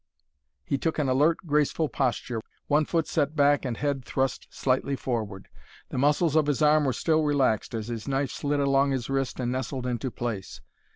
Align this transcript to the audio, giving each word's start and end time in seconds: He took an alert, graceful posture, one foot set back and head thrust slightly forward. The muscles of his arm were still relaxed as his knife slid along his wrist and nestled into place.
He 0.65 0.79
took 0.79 0.97
an 0.97 1.07
alert, 1.07 1.37
graceful 1.45 1.87
posture, 1.87 2.41
one 2.65 2.85
foot 2.85 3.05
set 3.05 3.35
back 3.35 3.65
and 3.65 3.77
head 3.77 4.03
thrust 4.03 4.47
slightly 4.49 4.95
forward. 4.95 5.47
The 5.89 5.99
muscles 5.99 6.35
of 6.35 6.47
his 6.47 6.63
arm 6.63 6.85
were 6.85 6.91
still 6.93 7.21
relaxed 7.23 7.75
as 7.75 7.87
his 7.87 8.07
knife 8.07 8.31
slid 8.31 8.59
along 8.61 8.93
his 8.93 9.11
wrist 9.11 9.39
and 9.39 9.51
nestled 9.51 9.85
into 9.85 10.09
place. 10.09 10.59